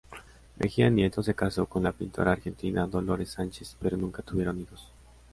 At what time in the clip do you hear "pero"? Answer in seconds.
3.79-3.97